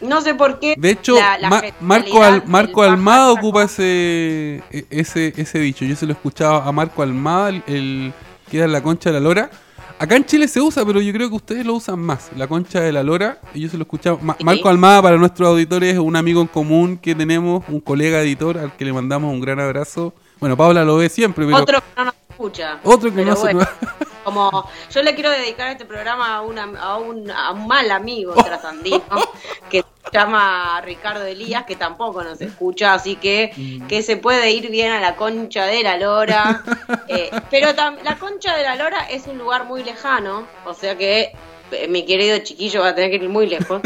[0.00, 0.74] No sé por qué.
[0.76, 5.58] de hecho, la- la Ma- genialidad Marco, Al- Marco Almada ocupa ese, e- ese, ese
[5.58, 5.84] dicho.
[5.84, 8.12] Yo se lo he escuchado a Marco Almada, el, el
[8.50, 9.50] que era en la concha de la lora.
[9.98, 12.28] Acá en Chile se usa, pero yo creo que ustedes lo usan más.
[12.36, 13.38] La concha de la lora.
[13.54, 14.18] Y yo se lo he escuchado.
[14.20, 14.36] Ma-.
[14.44, 18.58] Marco Almada, para nuestros auditores, es un amigo en común que tenemos, un colega editor
[18.58, 20.12] al que le mandamos un gran abrazo.
[20.38, 22.78] Bueno, Paula lo ve siempre, pero Otro que no nos escucha.
[22.84, 23.68] otro que Pero no se bueno,
[24.26, 28.34] Como yo le quiero dedicar este programa a, una, a, un, a un mal amigo
[28.34, 29.00] trasandino
[29.70, 33.86] que se llama Ricardo Elías, que tampoco nos escucha, así que Mm.
[33.86, 36.62] que se puede ir bien a la concha de la lora.
[37.08, 40.98] Eh, pero tam- la concha de la lora es un lugar muy lejano, o sea
[40.98, 41.32] que
[41.70, 43.80] eh, mi querido chiquillo va a tener que ir muy lejos.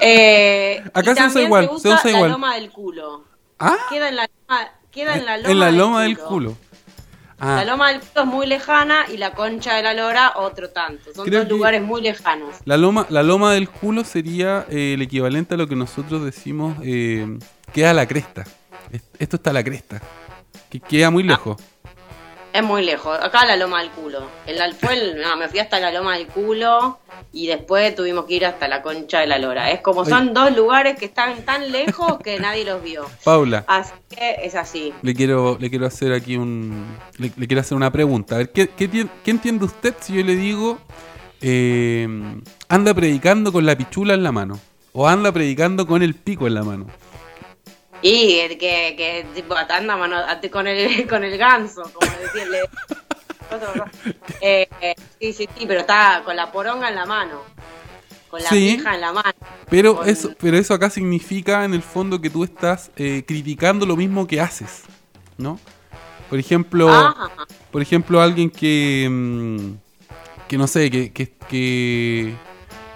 [0.00, 2.30] Eh, Acá y se usa igual, se usa la igual.
[2.30, 3.24] loma del culo.
[3.58, 6.56] Ah, Queda en la loma, queda en la loma, en la del loma del culo.
[7.44, 10.70] Ah, la loma del culo es muy lejana y la concha de la lora otro
[10.70, 11.12] tanto.
[11.12, 12.54] Son Creo dos lugares muy lejanos.
[12.64, 16.76] La loma, la loma del culo sería eh, el equivalente a lo que nosotros decimos
[16.84, 17.38] eh,
[17.72, 18.44] queda a la cresta.
[18.92, 20.00] Es- Esto está a la cresta.
[20.70, 21.56] Que queda muy lejos.
[22.52, 23.18] Es muy lejos.
[23.22, 24.28] Acá la loma del culo.
[24.46, 26.98] El alfuel, no, me fui hasta la loma del culo
[27.32, 29.70] y después tuvimos que ir hasta la concha de la lora.
[29.70, 33.06] Es como son dos lugares que están tan lejos que nadie los vio.
[33.24, 34.92] Paula, Así que es así.
[35.00, 36.94] le quiero, le quiero hacer aquí un.
[37.16, 38.34] Le, le quiero hacer una pregunta.
[38.34, 40.78] A ver, ¿qué, qué entiende usted si yo le digo
[41.40, 42.06] eh,
[42.68, 44.60] anda predicando con la pichula en la mano?
[44.92, 46.86] O anda predicando con el pico en la mano.
[48.02, 50.16] Y el que, que tipo anda mano,
[50.50, 52.60] con el con el ganso, como decirle.
[54.40, 57.42] Eh, eh, sí, sí, sí, pero está con la poronga en la mano.
[58.30, 58.76] Con la Sí.
[58.78, 59.30] pija en la mano.
[59.68, 63.84] Pero Con- eso, pero eso acá significa en el fondo que tú estás eh, criticando
[63.84, 64.84] lo mismo que haces,
[65.36, 65.60] ¿no?
[66.30, 67.30] Por ejemplo, Ajá.
[67.70, 69.74] por ejemplo, alguien que mm,
[70.48, 72.34] que no sé, que que, que,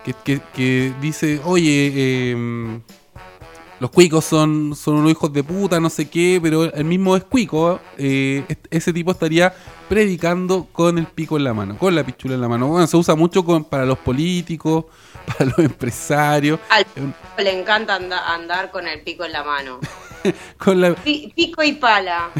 [0.06, 2.80] que, que- que dice, oye, eh,
[3.80, 7.24] los cuicos son, son unos hijos de puta, no sé qué, pero el mismo es
[7.24, 9.54] cuico, eh, ese tipo estaría
[9.88, 12.68] predicando con el pico en la mano, con la pichula en la mano.
[12.68, 14.86] Bueno, se usa mucho con- para los políticos,
[15.26, 16.86] para los empresarios, Al
[17.44, 19.78] le encanta anda- andar con el pico en la mano.
[20.58, 22.30] con la, Pi- pico y pala.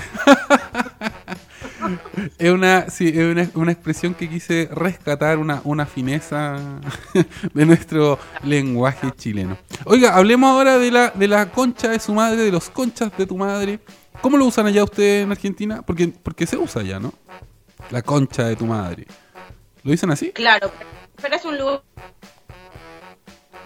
[2.39, 6.57] Es una, sí, es una, una expresión que quise rescatar, una, una fineza
[7.55, 9.57] de nuestro lenguaje chileno.
[9.85, 13.27] Oiga, hablemos ahora de la, de la concha de su madre, de los conchas de
[13.27, 13.81] tu madre.
[14.21, 15.83] ¿Cómo lo usan allá ustedes en Argentina?
[15.83, 17.13] Porque, porque se usa allá, ¿no?
[17.91, 19.07] La concha de tu madre.
[19.83, 20.33] ¿Lo dicen así?
[20.33, 20.71] Claro,
[21.21, 21.83] pero es un lugar.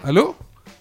[0.03, 0.35] ¿Aló?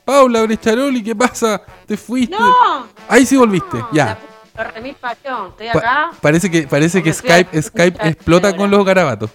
[0.05, 1.62] Paula Brecharoli, ¿qué pasa?
[1.87, 2.37] ¿Te fuiste?
[2.37, 2.87] ¡No!
[3.09, 4.19] Ahí sí volviste, No, ya.
[4.54, 5.48] Remil parió.
[5.48, 6.10] Estoy Pa- acá.
[6.20, 9.30] parece que, parece que Skype, Skype explota con los garabatos.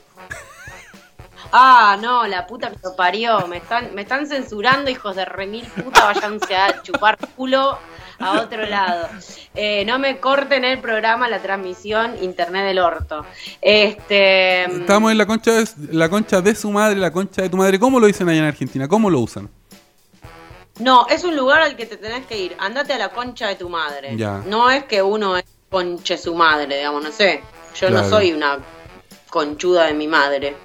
[1.52, 3.48] Ah, no, la puta que lo parió.
[3.48, 6.06] Me están, me están censurando, hijos de remil puta.
[6.06, 7.78] Váyanse a chupar culo
[8.20, 9.08] a otro lado.
[9.54, 13.26] Eh, no me corten el programa, la transmisión, internet del orto.
[13.62, 14.64] Este.
[14.66, 17.80] Estamos en la concha, de, la concha de su madre, la concha de tu madre.
[17.80, 18.88] ¿Cómo lo dicen allá en Argentina?
[18.88, 19.50] ¿Cómo lo usan?
[20.80, 22.56] No, es un lugar al que te tenés que ir.
[22.60, 24.16] Andate a la concha de tu madre.
[24.18, 24.44] Ya.
[24.48, 27.42] No es que uno es conche su madre, digamos, no sé.
[27.80, 28.04] Yo Claro.
[28.04, 28.60] no soy una
[29.30, 30.56] conchuda de mi madre.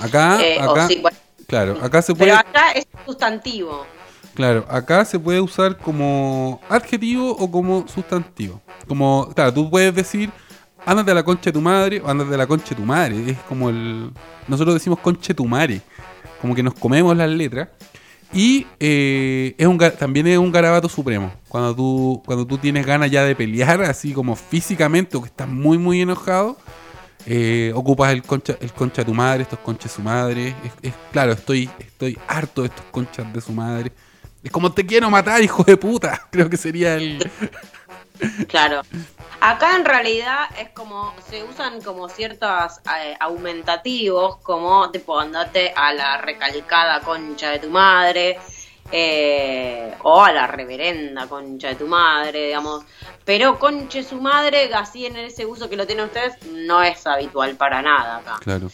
[0.00, 3.86] Acá, Eh, acá, sí, bueno, claro, acá se puede, pero acá es sustantivo.
[4.34, 8.60] claro, acá se puede usar como adjetivo o como sustantivo.
[8.88, 10.30] Como, claro, tú puedes decir,
[10.86, 13.30] ándate a la concha de tu madre o ándate a la concha de tu madre.
[13.30, 14.10] Es como el,
[14.48, 15.80] nosotros decimos concha de tu madre,
[16.40, 17.68] como que nos comemos las letras.
[18.32, 21.32] Y eh, es un, también es un garabato supremo.
[21.48, 25.48] Cuando tú, cuando tú tienes ganas ya de pelear, así como físicamente, o que estás
[25.48, 26.56] muy, muy enojado,
[27.26, 30.54] eh, ocupas el concha, el concha de tu madre, estos conchas de su madre.
[30.82, 33.92] Es- claro, estoy, estoy harto de estos conchas de su madre.
[34.42, 36.20] Es como te quiero matar, hijo de puta.
[36.30, 37.30] Creo que sería el.
[38.48, 38.82] Claro.
[39.44, 45.92] Acá en realidad es como, se usan como ciertos eh, aumentativos, como tipo andate a
[45.92, 48.38] la recalcada concha de tu madre,
[48.92, 52.84] eh, o a la reverenda concha de tu madre, digamos.
[53.24, 57.56] Pero conche su madre, así en ese uso que lo tienen ustedes, no es habitual
[57.56, 58.36] para nada acá.
[58.40, 58.68] Claro.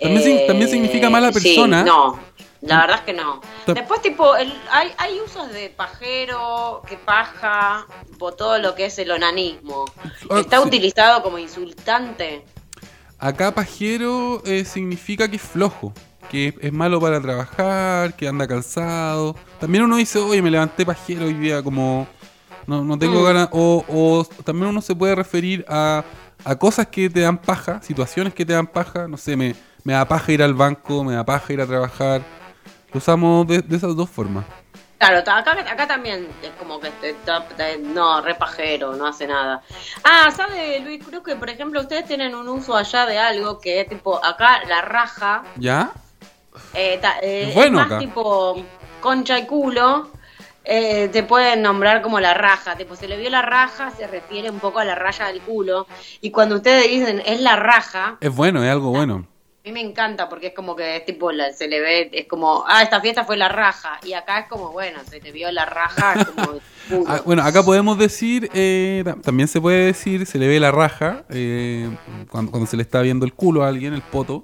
[0.00, 1.82] También, sig- Eh, también significa mala sí, persona.
[1.84, 2.18] no,
[2.62, 3.40] la verdad es que no.
[3.66, 8.98] Después, tipo, el, hay, hay usos de pajero, que paja, tipo, todo lo que es
[8.98, 9.84] el onanismo.
[10.30, 10.66] Ah, Está sí.
[10.66, 12.44] utilizado como insultante.
[13.18, 15.92] Acá pajero eh, significa que es flojo,
[16.30, 19.34] que es, es malo para trabajar, que anda cansado.
[19.60, 22.06] También uno dice, oye, me levanté pajero hoy día como
[22.66, 23.24] no, no tengo Mm.
[23.24, 23.48] ganas.
[23.52, 26.04] O, o también uno se puede referir a,
[26.44, 29.08] a cosas que te dan paja, situaciones que te dan paja.
[29.08, 32.22] No sé, me, me da paja ir al banco, me da paja ir a trabajar.
[32.92, 34.44] Lo usamos de, de esas dos formas.
[34.98, 36.90] Claro, acá, acá también es como que
[37.80, 39.62] no, re pajero, no hace nada.
[40.02, 43.80] Ah, ¿sabe Luis Cruz que, por ejemplo, ustedes tienen un uso allá de algo que
[43.82, 45.92] es tipo, acá la raja, ¿Ya?
[46.74, 47.98] eh, ta- eh, bueno es más acá.
[48.00, 48.56] tipo
[49.00, 50.10] concha y culo,
[50.64, 52.74] eh, te pueden nombrar como la raja.
[52.76, 55.86] Tipo, se le vio la raja, se refiere un poco a la raya del culo.
[56.20, 59.26] Y cuando ustedes dicen es la raja, Es bueno, es algo bueno.
[59.68, 62.26] A mí me encanta porque es como que es tipo, la- se le ve, es
[62.26, 63.98] como, ah, esta fiesta fue la raja.
[64.04, 66.58] Y acá es como, bueno, se te vio la raja, como.
[67.06, 70.70] Ah, bueno, acá podemos decir, eh, ta- también se puede decir, se le ve la
[70.70, 71.86] raja eh,
[72.30, 74.42] cuando, cuando se le está viendo el culo a alguien, el poto.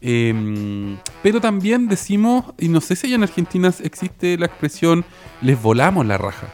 [0.00, 5.04] Eh, pero también decimos, y no sé si allá en Argentina existe la expresión,
[5.40, 6.48] les volamos la raja.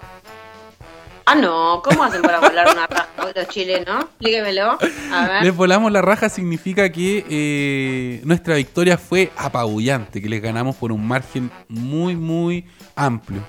[1.25, 3.00] Ah, no, ¿cómo hacen para volar una raja
[3.35, 4.05] los chilenos?
[4.05, 4.79] Explíquemelo.
[5.13, 5.43] A ver.
[5.45, 10.93] Les volamos la raja significa que eh, nuestra victoria fue apabullante, que les ganamos por
[10.93, 12.65] un margen muy, muy
[12.97, 13.43] amplio.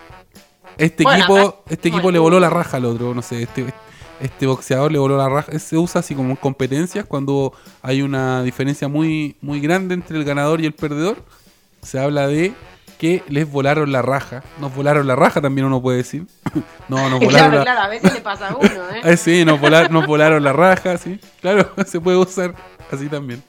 [0.78, 2.14] Este Bueno, equipo, acá- este equipo bueno.
[2.14, 3.66] le voló la raja al otro, no sé, este,
[4.22, 5.58] este boxeador le voló la raja.
[5.60, 10.24] Se usa así como en competencias cuando hay una diferencia muy, muy grande entre el
[10.24, 11.24] ganador y el perdedor.
[11.82, 12.54] Se habla de
[13.02, 14.44] que les volaron la raja.
[14.60, 16.28] Nos volaron la raja también uno puede decir.
[16.88, 19.02] no, nos volaron Claro, la claro, a veces le pasa a uno, ¿eh?
[19.04, 21.20] Eh, sí, nos, vola- nos volaron la raja, sí.
[21.42, 22.54] Claro, se puede usar
[22.92, 23.42] así también.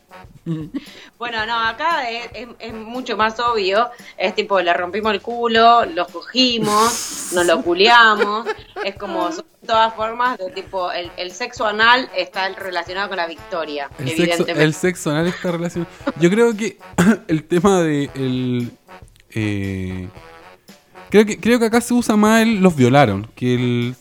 [1.19, 3.91] Bueno, no, acá es, es- es mucho más obvio.
[4.17, 8.47] Es tipo, le rompimos el culo, los cogimos, nos lo culiamos.
[8.85, 13.27] Es como, son todas formas de tipo, el, el sexo anal está relacionado con la
[13.27, 14.65] victoria, El sexo, evidentemente.
[14.65, 15.91] el sexo anal está relacionado.
[16.19, 16.79] Yo creo que
[17.29, 18.73] el tema de el
[19.35, 20.09] eh,
[21.11, 23.95] creo que creo que acá se usa más el los violaron, que el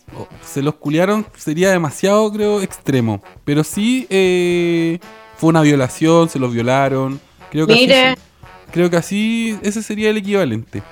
[0.46, 5.00] se los culiaron sería demasiado creo extremo, pero sí eh,
[5.38, 7.20] fue una violación, se los violaron.
[7.50, 8.16] Creo que así Mire.
[8.72, 10.84] creo que así ese sería el equivalente.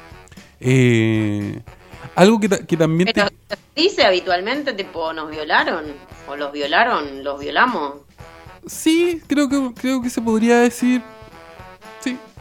[0.60, 1.62] Eh,
[2.16, 3.10] Algo que, que también...
[3.14, 3.30] Pero
[3.76, 5.86] dice habitualmente, tipo, nos violaron,
[6.28, 8.02] o los violaron, los violamos.
[8.68, 11.02] Sí, creo que, creo que se podría decir.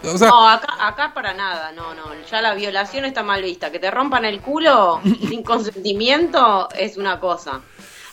[0.03, 0.09] Sí.
[0.09, 2.05] O sea, no, acá, acá para nada, no, no.
[2.31, 3.71] Ya la violación está mal vista.
[3.73, 7.61] Que te rompan el culo sin consentimiento es una cosa.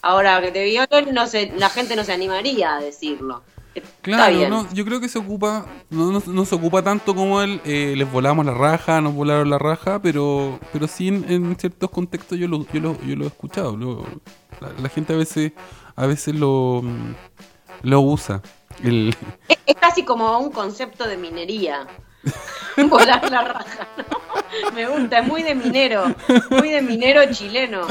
[0.01, 3.43] Ahora, que te violen, no se, la gente no se animaría a decirlo.
[4.01, 7.93] Claro, no, yo creo que se ocupa, no, no, se ocupa tanto como el eh,
[7.97, 12.47] les volamos la raja, nos volaron la raja, pero pero sí en, ciertos contextos yo
[12.47, 13.77] lo, yo lo, yo lo he escuchado.
[14.81, 15.51] la, gente a veces
[15.95, 16.83] a veces lo,
[17.81, 18.41] lo usa.
[18.83, 19.15] El...
[19.47, 21.87] Es, casi como un concepto de minería.
[22.89, 24.73] Volar la raja, ¿no?
[24.73, 26.13] Me gusta, es muy de minero,
[26.49, 27.87] muy de minero chileno.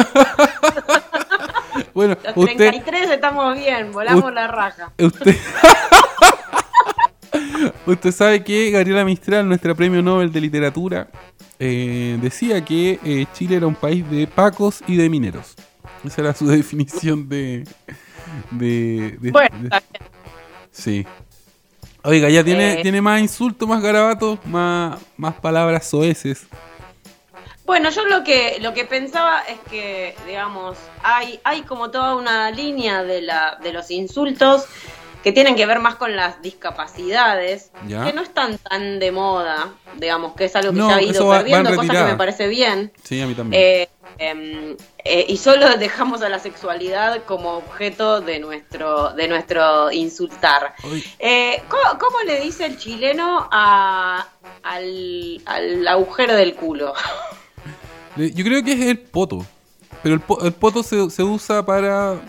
[1.94, 4.92] Bueno, Los 33 estamos bien, volamos la raja.
[4.98, 5.36] Usted...
[7.86, 11.08] usted sabe que Gabriela Mistral, nuestra premio Nobel de Literatura,
[11.58, 15.54] eh, decía que eh, Chile era un país de pacos y de mineros.
[16.04, 17.64] Esa era su definición de.
[18.50, 19.68] de, bueno,
[20.74, 21.06] sí.
[22.02, 22.82] Oiga, ya tiene, eh.
[22.82, 26.46] tiene más insultos, más garabatos, más, más palabras soeces.
[27.64, 32.50] Bueno, yo lo que lo que pensaba es que, digamos, hay hay como toda una
[32.50, 34.66] línea de la de los insultos
[35.22, 40.34] que tienen que ver más con las discapacidades, que no están tan de moda, digamos,
[40.34, 42.92] que es algo que se ha ido perdiendo, cosa que me parece bien.
[43.02, 43.62] Sí, a mí también.
[43.62, 49.92] Eh, em, eh, y solo dejamos a la sexualidad como objeto de nuestro de nuestro
[49.92, 50.74] insultar.
[51.18, 54.26] Eh, ¿cómo, le dice el chileno a,
[54.62, 56.94] al, al agujero del culo?
[58.16, 59.44] Yo creo que es el poto.
[60.02, 62.20] Pero el, poto se, se, usa para,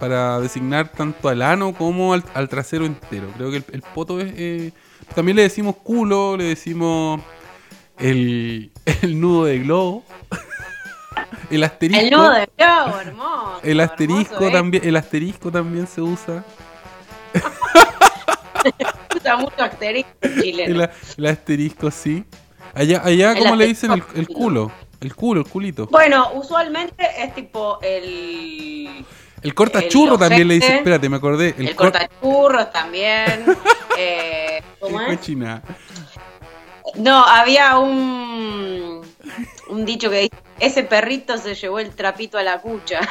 [0.00, 3.28] para designar tanto al ano como al, trasero entero.
[3.36, 4.32] Creo que el, poto es...
[4.36, 4.72] Eh,
[5.14, 7.20] también le decimos culo, le decimos
[7.98, 8.70] el,
[9.02, 10.02] el nudo de globo.
[11.50, 12.04] el asterisco.
[12.04, 13.60] El nudo de globo, hermoso.
[13.62, 14.52] El asterisco ¿eh?
[14.52, 16.44] también, el asterisco también se usa.
[19.16, 20.10] usa mucho asterisco
[20.40, 20.82] chileno.
[20.84, 22.24] El, el asterisco, sí.
[22.74, 24.70] Allá, allá ¿cómo le dicen el culo?
[25.00, 25.86] El culo, el culito.
[25.86, 29.04] Bueno, usualmente es tipo el.
[29.40, 30.76] El cortachurro también le dice.
[30.76, 31.54] Espérate, me acordé.
[31.56, 33.44] El, cortachurro también.
[33.98, 35.20] eh, ¿Cómo es?
[36.96, 39.02] No, había un.
[39.68, 43.00] Un dicho que dice: Ese perrito se llevó el trapito a la cucha.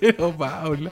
[0.00, 0.90] Pero Paula.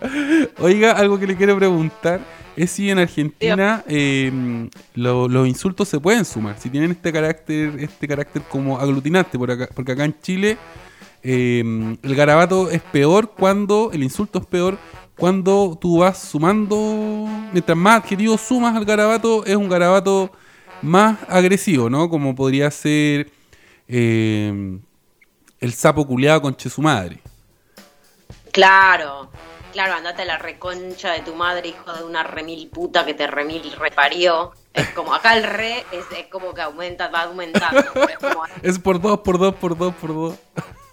[0.59, 2.21] Oiga, algo que le quiero preguntar
[2.57, 8.09] es si en Argentina em, los insultos se pueden sumar, si tienen este carácter, este
[8.09, 10.59] carácter como aglutinante, por acá, porque acá en Chile
[11.23, 14.79] em, el garabato es peor cuando, el insulto es peor
[15.17, 20.31] cuando tú vas sumando, mientras más adjetivos sumas al garabato, es un garabato
[20.83, 22.09] más agresivo, ¿no?
[22.09, 23.31] Como podría ser
[23.88, 24.81] em,
[25.61, 27.21] el sapo culeado con su madre.
[28.53, 29.31] Claro.
[29.73, 33.27] Claro, andate a la reconcha de tu madre, hijo de una remil puta que te
[33.29, 34.53] remil reparió.
[34.75, 37.85] Es como, acá el re es, como que aumenta, va aumentando.
[38.62, 40.35] Es, por dos, por dos, por dos, por dos.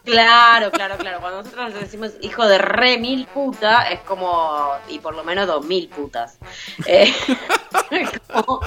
[0.04, 1.20] Claro, claro, claro.
[1.20, 5.66] Cuando nosotros decimos hijo de re mil puta, es como, y por lo menos dos
[5.66, 6.38] mil putas.
[6.86, 7.14] Eh,
[7.92, 8.62] es como,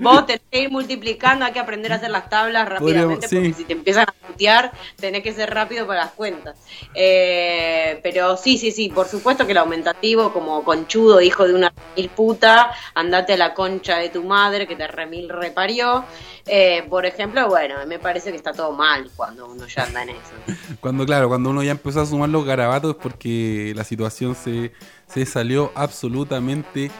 [0.00, 3.64] Vos tenés que ir multiplicando, hay que aprender a hacer las tablas rápidamente, porque si
[3.64, 6.56] te empiezan a putear, tenés que ser rápido para las cuentas.
[6.94, 11.72] Eh, pero sí, sí, sí, por supuesto que el aumentativo, como conchudo, hijo de una
[11.96, 16.04] mil puta, andate a la concha de tu madre que te remil reparió.
[16.46, 20.10] Eh, por ejemplo, bueno, me parece que está todo mal cuando uno ya anda en
[20.10, 20.18] eso.
[20.80, 24.72] Cuando, claro, cuando uno ya empezó a sumar los garabatos es porque la situación se,
[25.06, 26.90] se salió absolutamente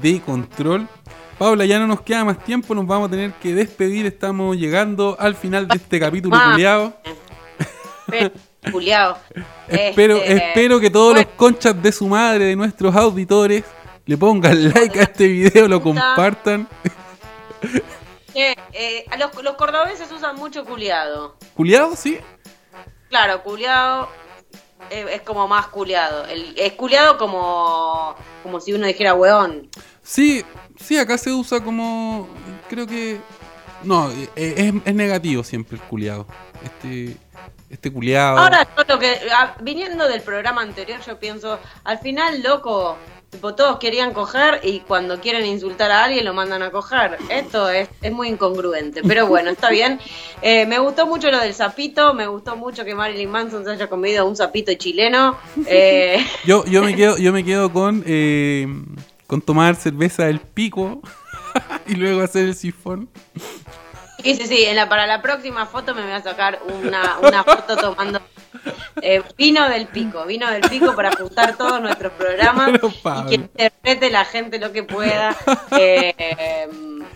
[0.00, 0.88] de control.
[1.38, 4.06] Paula, ya no nos queda más tiempo, nos vamos a tener que despedir.
[4.06, 6.96] Estamos llegando al final de este capítulo culiado.
[9.68, 13.64] espero, este, espero que todos los conchas de su madre, de nuestros auditores,
[14.06, 16.68] le pongan like a este video, lo compartan.
[18.36, 21.36] Eh, los, los, cordobeses usan mucho culiado.
[21.54, 21.94] ¿Culiado?
[21.94, 22.18] Sí.
[23.08, 24.08] Claro, culiado
[24.90, 26.26] es, como más culiado.
[26.26, 29.68] El, es culiado como, como si uno dijera weón.
[30.02, 30.44] Sí,
[30.80, 32.28] Sí, acá se usa como.
[32.68, 33.20] Creo que.
[33.82, 36.26] No, eh, es, negativo siempre el culiado.
[36.62, 37.16] Este.
[37.70, 38.38] Este culiado.
[38.38, 39.18] Ahora, lo que.
[39.32, 41.58] Ah, viniendo del programa anterior, yo pienso.
[41.84, 42.96] Al final, loco.
[43.34, 47.18] Tipo, todos querían coger y cuando quieren insultar a alguien lo mandan a coger.
[47.28, 49.02] Esto es, es muy incongruente.
[49.02, 49.98] Pero bueno, está bien.
[50.40, 52.14] Eh, me gustó mucho lo del sapito.
[52.14, 55.36] Me gustó mucho que Marilyn Manson se haya comido un sapito chileno.
[55.66, 56.24] Eh...
[56.44, 58.04] Yo, yo, me quedo, yo me quedo con
[59.26, 61.00] con tomar cerveza del pico
[61.86, 63.08] y luego hacer el sifón.
[64.24, 64.64] Sí, sí, sí.
[64.64, 68.20] En la, para la próxima foto me voy a sacar una, una foto tomando
[69.02, 70.24] eh, vino del pico.
[70.24, 74.82] Vino del pico para ajustar todos nuestros programas y que interprete la gente lo que
[74.82, 75.36] pueda.
[75.78, 76.66] eh,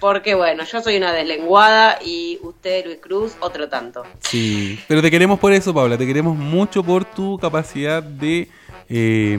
[0.00, 4.04] porque bueno, yo soy una deslenguada y usted, Luis Cruz, otro tanto.
[4.20, 5.96] Sí, pero te queremos por eso, Paula.
[5.98, 8.48] Te queremos mucho por tu capacidad de,
[8.88, 9.38] eh,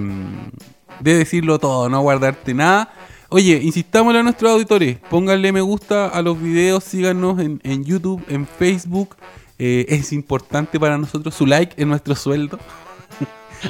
[1.00, 2.92] de decirlo todo, no guardarte nada.
[3.32, 8.24] Oye, insistámosle a nuestros auditores, pónganle me gusta a los videos, síganos en, en YouTube,
[8.28, 9.16] en Facebook.
[9.60, 12.58] Eh, es importante para nosotros su like en nuestro sueldo.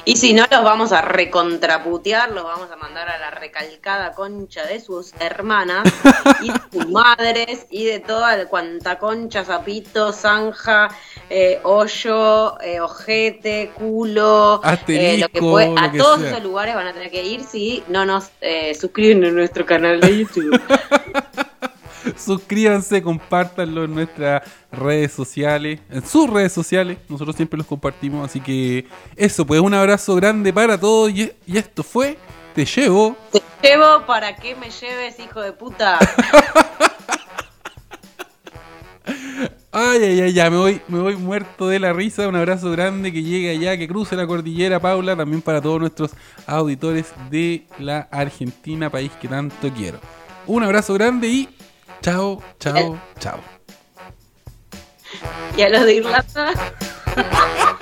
[0.05, 4.65] Y si no, los vamos a recontraputear, los vamos a mandar a la recalcada concha
[4.65, 5.83] de sus hermanas
[6.41, 10.89] y de sus madres y de toda cuanta concha, sapito, zanja,
[11.29, 16.29] eh, hoyo, eh, ojete, culo, eh, lo que puede- lo a que todos sea.
[16.31, 19.99] esos lugares van a tener que ir si no nos eh, suscriben en nuestro canal
[19.99, 20.61] de YouTube.
[22.19, 26.97] Suscríbanse, compártanlo en nuestras redes sociales, en sus redes sociales.
[27.07, 28.29] Nosotros siempre los compartimos.
[28.29, 31.11] Así que eso, pues un abrazo grande para todos.
[31.11, 32.17] Y, y esto fue
[32.53, 33.15] Te Llevo.
[33.31, 35.97] Te llevo para que me lleves, hijo de puta.
[39.71, 42.27] Ay, ay, ay, ya me voy, me voy muerto de la risa.
[42.27, 45.15] Un abrazo grande que llegue allá, que cruce la cordillera, Paula.
[45.15, 46.11] También para todos nuestros
[46.47, 49.99] auditores de la Argentina, país que tanto quiero.
[50.47, 51.49] Un abrazo grande y
[52.01, 53.39] Chao, chao, chao.
[55.57, 56.53] Y a los de Irlanda.